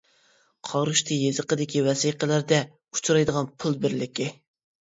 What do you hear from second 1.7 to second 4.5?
ۋەسىقىلەردە ئۇچرايدىغان پۇل بىرلىكى.